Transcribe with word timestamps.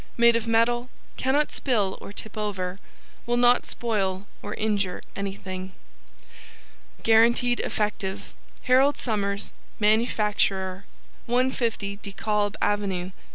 Made 0.17 0.35
of 0.35 0.47
metal, 0.47 0.89
cannot 1.15 1.51
spill 1.51 1.95
or 2.01 2.11
tip 2.11 2.35
over, 2.35 2.79
will 3.27 3.37
not 3.37 3.67
spoil 3.67 4.25
or 4.41 4.55
injure 4.55 5.03
anything. 5.15 5.73
GUARANTEED 7.03 7.59
EFFECTIVE 7.59 8.33
HAROLD 8.63 8.97
SOMERS 8.97 9.51
Manufacturer 9.79 10.85
150 11.27 11.97
De 11.97 12.11
Kalb 12.13 12.57
Ave. 12.63 13.11